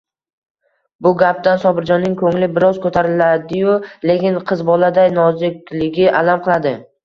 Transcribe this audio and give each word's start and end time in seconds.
Bu 1.07 1.11
gapdan 1.21 1.61
Sobirjonning 1.63 2.15
koʻngli 2.23 2.49
biroz 2.57 2.81
koʻtariladi-yu, 2.87 3.77
lekin 4.13 4.43
“qizboladay 4.51 5.15
nozik”ligi 5.23 6.13
alam 6.25 6.47
qiladi. 6.51 6.79